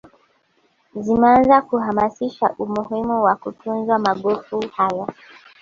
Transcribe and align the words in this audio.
zimeanza 1.03 1.61
kuhamasisha 1.61 2.47
umuhimu 2.57 3.23
wa 3.23 3.35
kutunzwa 3.35 3.99
magofu 3.99 4.59
haya 4.75 5.07